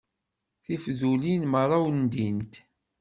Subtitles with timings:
[0.63, 2.53] Tifdulin merra undint.